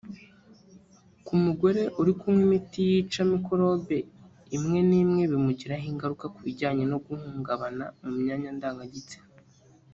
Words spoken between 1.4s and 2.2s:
mugore uri